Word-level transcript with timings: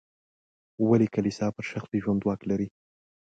ولې 0.89 1.07
کلیسا 1.15 1.47
پر 1.55 1.63
شخصي 1.71 1.97
ژوند 2.03 2.21
واک 2.25 2.41
لري. 2.49 2.67